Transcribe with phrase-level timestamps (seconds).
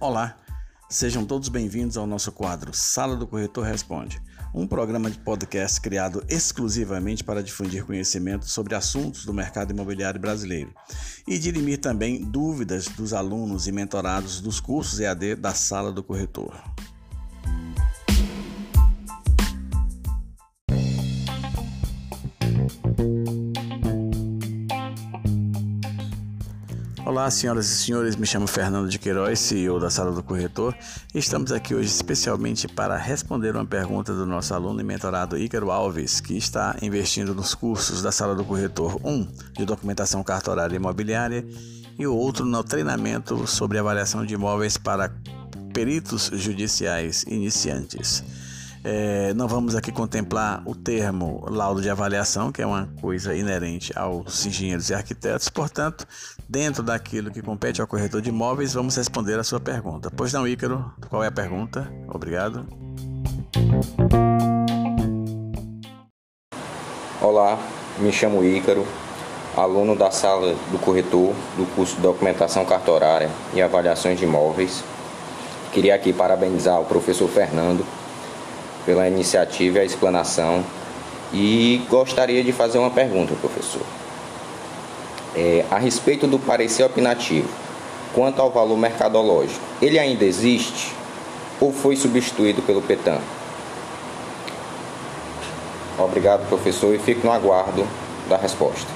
[0.00, 0.34] Olá,
[0.88, 4.18] sejam todos bem-vindos ao nosso quadro Sala do Corretor Responde,
[4.54, 10.72] um programa de podcast criado exclusivamente para difundir conhecimento sobre assuntos do mercado imobiliário brasileiro
[11.28, 16.54] e dirimir também dúvidas dos alunos e mentorados dos cursos EAD da Sala do Corretor.
[27.20, 30.74] Olá, senhoras e senhores, me chamo Fernando de Queiroz, CEO da Sala do Corretor,
[31.14, 35.70] e estamos aqui hoje especialmente para responder uma pergunta do nosso aluno e mentorado Ícaro
[35.70, 41.46] Alves, que está investindo nos cursos da Sala do Corretor, um de documentação cartorária imobiliária
[41.98, 45.12] e o outro no treinamento sobre avaliação de imóveis para
[45.74, 48.24] peritos judiciais iniciantes.
[48.82, 53.92] É, não vamos aqui contemplar o termo laudo de avaliação, que é uma coisa inerente
[53.94, 56.06] aos engenheiros e arquitetos, portanto,
[56.48, 60.10] dentro daquilo que compete ao corretor de imóveis, vamos responder a sua pergunta.
[60.10, 61.92] Pois não, Ícaro, qual é a pergunta?
[62.08, 62.66] Obrigado.
[67.20, 67.58] Olá,
[67.98, 68.86] me chamo Ícaro,
[69.54, 74.82] aluno da sala do corretor do curso de documentação cartorária e avaliações de imóveis.
[75.70, 77.84] Queria aqui parabenizar o professor Fernando
[78.84, 80.64] pela iniciativa e a explanação.
[81.32, 83.82] E gostaria de fazer uma pergunta, professor.
[85.34, 87.48] É, a respeito do parecer opinativo,
[88.12, 90.92] quanto ao valor mercadológico, ele ainda existe
[91.60, 93.20] ou foi substituído pelo PETAM?
[95.98, 97.86] Obrigado, professor, e fico no aguardo
[98.28, 98.90] da resposta.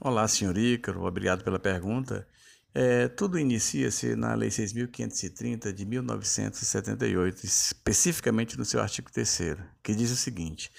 [0.00, 2.26] Olá, senhor Ícaro, obrigado pela pergunta.
[2.74, 10.10] É, tudo inicia-se na Lei 6.530 de 1978, especificamente no seu artigo 3, que diz
[10.10, 10.70] o seguinte: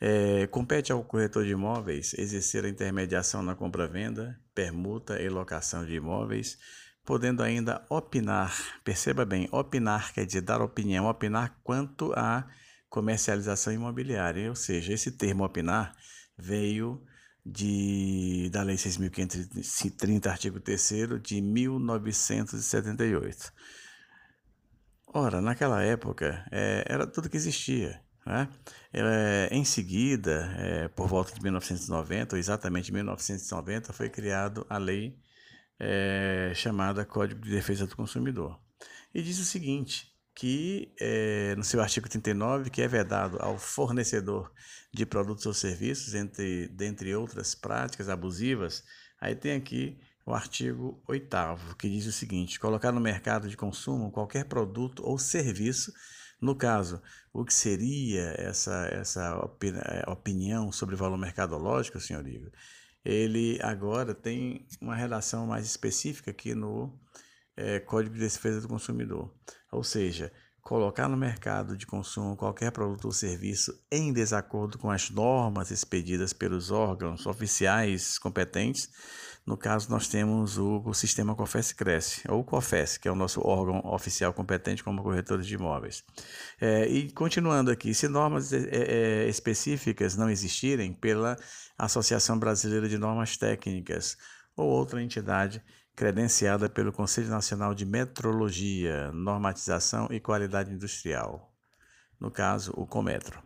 [0.00, 5.94] é, compete ao corretor de imóveis exercer a intermediação na compra-venda, permuta e locação de
[5.94, 6.58] imóveis,
[7.04, 12.48] podendo ainda opinar, perceba bem, opinar quer dizer dar opinião, opinar quanto à
[12.88, 15.92] comercialização imobiliária, ou seja, esse termo opinar
[16.36, 17.02] veio
[17.44, 20.92] de, da Lei 6.530, artigo 3
[21.22, 23.52] de 1978.
[25.14, 28.00] Ora, naquela época é, era tudo que existia.
[28.24, 28.48] Né?
[28.92, 35.18] É, em seguida, é, por volta de 1990, ou exatamente 1990, foi criada a lei
[35.78, 38.58] é, chamada Código de Defesa do Consumidor.
[39.12, 44.50] E diz o seguinte: que é, no seu artigo 39, que é vedado ao fornecedor
[44.92, 48.84] de produtos ou serviços, entre, dentre outras práticas abusivas,
[49.20, 54.10] aí tem aqui o artigo 8 que diz o seguinte: colocar no mercado de consumo
[54.10, 55.92] qualquer produto ou serviço,
[56.40, 57.00] no caso,
[57.32, 59.50] o que seria essa, essa
[59.86, 62.50] é, opinião sobre valor mercadológico, senhor Igor,
[63.04, 66.92] ele agora tem uma relação mais específica aqui no
[67.56, 69.32] é, Código de Defesa do Consumidor.
[69.70, 70.32] Ou seja,
[70.62, 76.32] colocar no mercado de consumo qualquer produto ou serviço em desacordo com as normas expedidas
[76.32, 78.88] pelos órgãos oficiais competentes.
[79.44, 83.80] No caso, nós temos o, o sistema COFES-CRESCE, ou COFES, que é o nosso órgão
[83.92, 86.04] oficial competente como corretores de imóveis.
[86.60, 91.36] É, e continuando aqui, se normas é, é, específicas não existirem pela
[91.76, 94.16] Associação Brasileira de Normas Técnicas
[94.56, 95.60] ou outra entidade
[95.94, 101.52] credenciada pelo Conselho Nacional de Metrologia, Normatização e Qualidade Industrial,
[102.20, 103.42] no caso, o Cometro.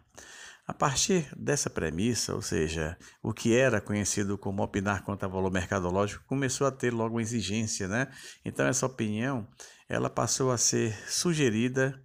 [0.66, 5.50] A partir dessa premissa, ou seja, o que era conhecido como opinar quanto a valor
[5.50, 8.08] mercadológico, começou a ter logo uma exigência, né?
[8.44, 9.46] Então essa opinião,
[9.88, 12.02] ela passou a ser sugerida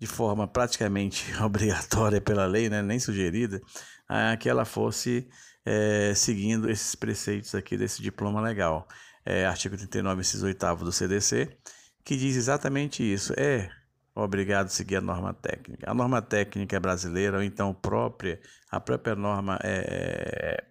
[0.00, 2.82] de forma praticamente obrigatória pela lei, né?
[2.82, 3.60] nem sugerida,
[4.08, 5.28] a que ela fosse
[5.64, 8.88] é, seguindo esses preceitos aqui desse diploma legal
[9.24, 11.56] é, artigo 39, inciso 8 do CDC,
[12.04, 13.32] que diz exatamente isso.
[13.36, 13.70] É
[14.14, 15.90] obrigado a seguir a norma técnica.
[15.90, 20.64] A norma técnica é brasileira, ou então própria, a própria norma é,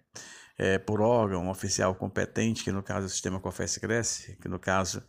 [0.58, 4.58] é, é por órgão oficial competente, que no caso é o sistema COFES-CRESCE, que no
[4.58, 5.02] caso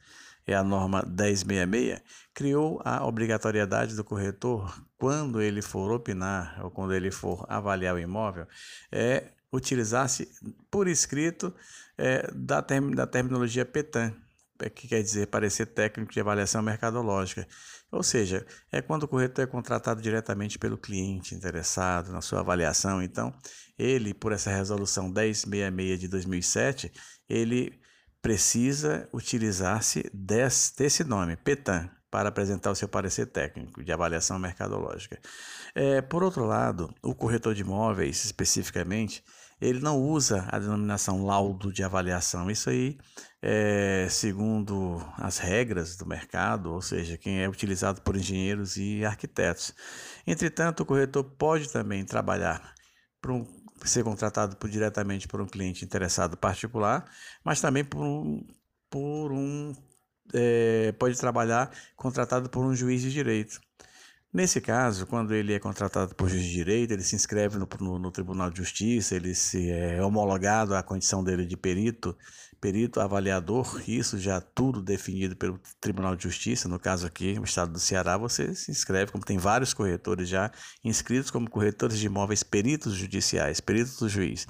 [0.45, 2.01] é a norma 1066,
[2.33, 8.00] criou a obrigatoriedade do corretor, quando ele for opinar ou quando ele for avaliar o
[8.00, 8.47] imóvel,
[8.91, 10.27] é utilizar-se
[10.71, 11.53] por escrito
[11.97, 14.13] é, da, term, da terminologia PETAN,
[14.59, 17.47] é, que quer dizer parecer técnico de avaliação mercadológica.
[17.91, 23.03] Ou seja, é quando o corretor é contratado diretamente pelo cliente interessado na sua avaliação.
[23.03, 23.31] Então,
[23.77, 26.91] ele, por essa resolução 1066 de 2007,
[27.29, 27.79] ele
[28.21, 35.19] precisa utilizar-se desse, desse nome, PETAN, para apresentar o seu parecer técnico de avaliação mercadológica.
[35.74, 39.24] É, por outro lado, o corretor de imóveis, especificamente,
[39.60, 42.51] ele não usa a denominação laudo de avaliação.
[42.51, 43.00] Isso aí
[43.42, 49.74] é segundo as regras do mercado, ou seja, quem é utilizado por engenheiros e arquitetos.
[50.27, 52.75] Entretanto, o corretor pode também trabalhar
[53.19, 53.44] para um,
[53.83, 57.10] ser contratado por, diretamente por um cliente interessado particular,
[57.44, 58.45] mas também por um,
[58.88, 59.74] por um
[60.33, 63.59] é, pode trabalhar contratado por um juiz de direito.
[64.33, 67.99] Nesse caso, quando ele é contratado por juiz de direito, ele se inscreve no, no,
[67.99, 72.17] no Tribunal de Justiça, ele se é homologado à condição dele de perito,
[72.59, 77.73] perito avaliador, isso já tudo definido pelo Tribunal de Justiça, no caso aqui, no estado
[77.73, 80.51] do Ceará, você se inscreve, como tem vários corretores já
[80.83, 84.47] inscritos como corretores de imóveis peritos judiciais, peritos do juiz.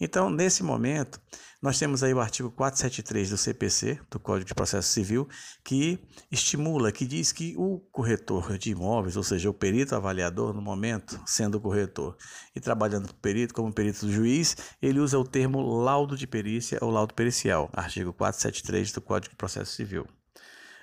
[0.00, 1.20] Então, nesse momento,
[1.64, 5.26] nós temos aí o artigo 473 do CPC, do Código de Processo Civil,
[5.64, 5.98] que
[6.30, 11.18] estimula, que diz que o corretor de imóveis, ou seja, o perito avaliador, no momento,
[11.24, 12.18] sendo o corretor
[12.54, 16.78] e trabalhando como perito, como perito do juiz, ele usa o termo laudo de perícia
[16.82, 20.06] ou laudo pericial, artigo 473 do Código de Processo Civil.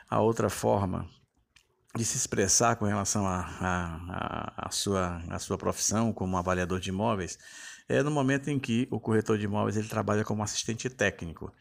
[0.10, 1.08] A outra forma
[1.96, 6.80] de se expressar com relação à a, a, a, sua, a sua profissão como avaliador
[6.80, 7.38] de imóveis
[7.92, 11.52] é no momento em que o corretor de imóveis ele trabalha como assistente técnico.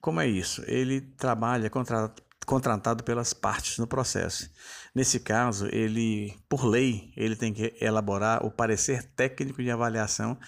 [0.00, 0.62] Como é isso?
[0.66, 2.12] Ele trabalha contra,
[2.44, 4.50] contratado pelas partes no processo.
[4.94, 10.38] Nesse caso, ele, por lei, ele tem que elaborar o parecer técnico de avaliação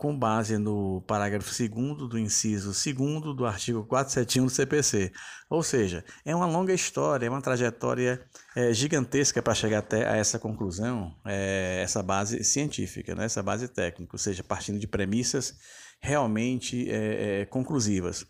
[0.00, 5.12] com base no parágrafo 2 do inciso 2 do artigo 471 do CPC.
[5.50, 8.18] Ou seja, é uma longa história, é uma trajetória
[8.56, 13.68] é, gigantesca para chegar até a essa conclusão, é, essa base científica, né, essa base
[13.68, 15.58] técnica, ou seja, partindo de premissas
[16.00, 18.24] realmente é, é conclusivas.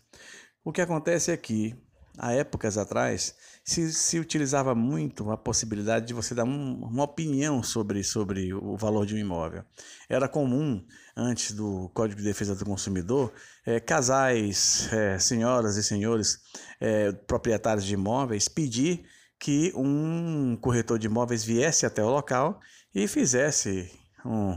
[0.65, 1.73] O que acontece é que,
[2.21, 3.33] há épocas atrás,
[3.65, 8.77] se, se utilizava muito a possibilidade de você dar um, uma opinião sobre, sobre o
[8.77, 9.63] valor de um imóvel.
[10.07, 10.85] Era comum,
[11.17, 13.33] antes do Código de Defesa do Consumidor,
[13.65, 16.37] é, casais, é, senhoras e senhores
[16.79, 19.03] é, proprietários de imóveis pedir
[19.39, 22.59] que um corretor de imóveis viesse até o local
[22.93, 23.91] e fizesse
[24.23, 24.55] um,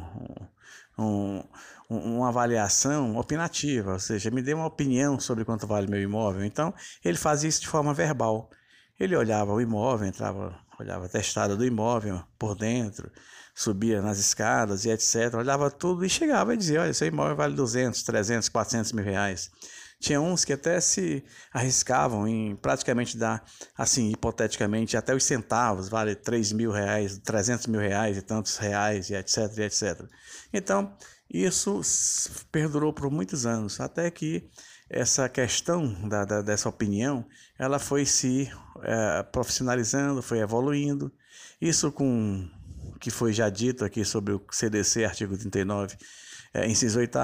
[0.98, 1.42] um,
[1.88, 6.44] uma avaliação opinativa, ou seja, me dê uma opinião sobre quanto vale meu imóvel.
[6.44, 6.72] Então,
[7.04, 8.50] ele fazia isso de forma verbal.
[8.98, 13.10] Ele olhava o imóvel, entrava, olhava a testada do imóvel por dentro,
[13.54, 15.34] subia nas escadas e etc.
[15.34, 19.50] Olhava tudo e chegava e dizia: Olha, seu imóvel vale 200, 300, 400 mil reais.
[20.04, 23.42] Tinha uns que até se arriscavam em praticamente dar,
[23.74, 29.08] assim, hipoteticamente, até os centavos, vale 3 mil reais, 300 mil reais e tantos reais
[29.08, 30.02] e etc, e etc.
[30.52, 30.94] Então,
[31.30, 31.80] isso
[32.52, 34.46] perdurou por muitos anos, até que
[34.90, 37.26] essa questão da, da, dessa opinião,
[37.58, 38.52] ela foi se
[38.82, 41.10] é, profissionalizando, foi evoluindo.
[41.58, 42.46] Isso com
[43.00, 45.96] que foi já dito aqui sobre o CDC, artigo 39,
[46.54, 47.18] é, inciso 8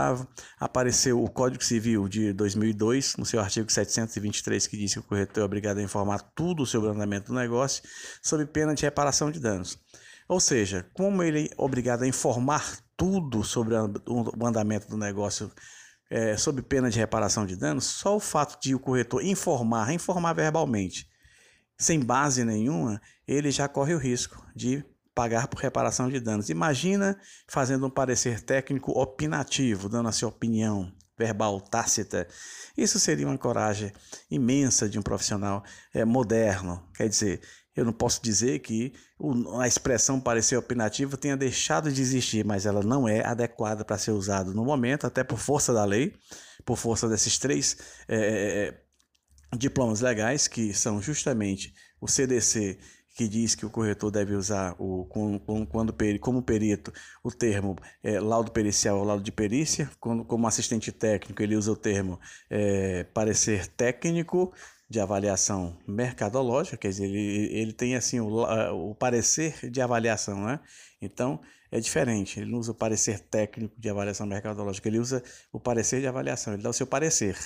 [0.59, 5.43] apareceu o Código Civil de 2002, no seu artigo 723, que diz que o corretor
[5.43, 7.85] é obrigado a informar tudo sobre o andamento do negócio,
[8.21, 9.79] sob pena de reparação de danos.
[10.29, 15.51] Ou seja, como ele é obrigado a informar tudo sobre o andamento do negócio
[16.11, 20.33] é, sob pena de reparação de danos, só o fato de o corretor informar, informar
[20.33, 21.09] verbalmente,
[21.79, 24.85] sem base nenhuma, ele já corre o risco de
[25.15, 26.49] pagar por reparação de danos.
[26.49, 27.19] Imagina
[27.49, 32.27] fazendo um parecer técnico opinativo, dando a sua opinião verbal tácita.
[32.77, 33.93] Isso seria uma coragem
[34.31, 35.63] imensa de um profissional
[35.93, 36.83] é, moderno.
[36.95, 37.43] Quer dizer,
[37.77, 38.93] eu não posso dizer que
[39.61, 44.13] a expressão parecer opinativa tenha deixado de existir, mas ela não é adequada para ser
[44.13, 46.15] usada no momento, até por força da lei,
[46.65, 47.77] por força desses três
[48.09, 48.75] é,
[49.57, 52.79] diplomas legais, que são justamente o CDC,
[53.17, 58.51] que diz que o corretor deve usar o, quando, como perito o termo é, laudo
[58.51, 63.67] pericial ou laudo de perícia, quando, como assistente técnico ele usa o termo é, parecer
[63.67, 64.53] técnico,
[64.91, 68.43] de avaliação mercadológica, quer dizer, ele, ele tem assim o,
[68.91, 70.59] o parecer de avaliação, né?
[71.01, 71.41] Então
[71.71, 76.01] é diferente, ele não usa o parecer técnico de avaliação mercadológica, ele usa o parecer
[76.01, 77.39] de avaliação, ele dá o seu parecer.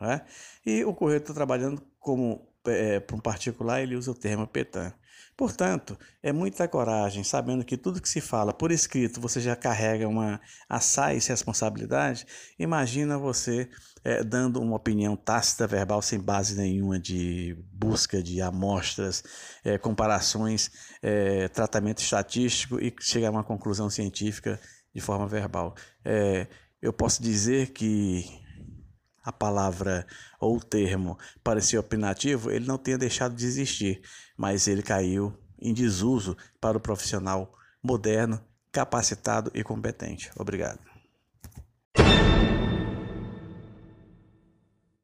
[0.00, 0.22] Né?
[0.64, 4.92] E o corretor trabalhando como é, para um particular, ele usa o termo PETAN.
[5.36, 10.08] Portanto, é muita coragem, sabendo que tudo que se fala por escrito você já carrega
[10.08, 12.26] uma assaz responsabilidade.
[12.58, 13.68] Imagina você
[14.02, 19.22] é, dando uma opinião tácita, verbal, sem base nenhuma de busca de amostras,
[19.62, 20.70] é, comparações,
[21.02, 24.58] é, tratamento estatístico e chegar a uma conclusão científica
[24.94, 25.74] de forma verbal.
[26.80, 28.24] Eu posso dizer que
[29.26, 30.06] a palavra
[30.40, 34.00] ou o termo parecia opinativo, ele não tenha deixado de existir,
[34.36, 37.52] mas ele caiu em desuso para o profissional
[37.82, 38.40] moderno,
[38.70, 40.30] capacitado e competente.
[40.36, 40.95] Obrigado.